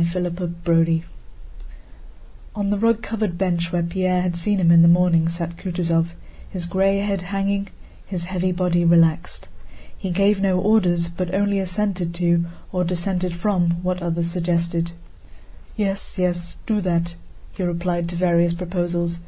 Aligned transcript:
CHAPTER 0.00 0.30
XXXV 0.30 1.02
On 2.54 2.70
the 2.70 2.78
rug 2.78 3.02
covered 3.02 3.36
bench 3.36 3.72
where 3.72 3.82
Pierre 3.82 4.22
had 4.22 4.36
seen 4.36 4.60
him 4.60 4.70
in 4.70 4.82
the 4.82 4.86
morning 4.86 5.28
sat 5.28 5.56
Kutúzov, 5.56 6.12
his 6.48 6.66
gray 6.66 6.98
head 7.00 7.22
hanging, 7.22 7.66
his 8.06 8.26
heavy 8.26 8.52
body 8.52 8.84
relaxed. 8.84 9.48
He 9.98 10.10
gave 10.10 10.40
no 10.40 10.60
orders, 10.60 11.08
but 11.08 11.34
only 11.34 11.58
assented 11.58 12.14
to 12.14 12.44
or 12.70 12.84
dissented 12.84 13.34
from 13.34 13.82
what 13.82 14.00
others 14.00 14.30
suggested. 14.30 14.92
"Yes, 15.74 16.16
yes, 16.16 16.58
do 16.64 16.80
that," 16.82 17.16
he 17.56 17.64
replied 17.64 18.08
to 18.10 18.14
various 18.14 18.54
proposals. 18.54 19.18